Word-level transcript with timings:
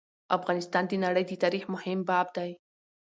افغانستان 0.37 0.83
د 0.87 0.93
نړی 1.05 1.23
د 1.27 1.31
تاریخ 1.43 1.63
مهم 1.73 1.99
باب 2.09 2.27
دی. 2.37 2.51